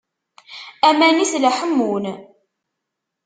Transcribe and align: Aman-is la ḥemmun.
Aman-is 0.87 1.33
la 1.41 1.51
ḥemmun. 1.57 2.05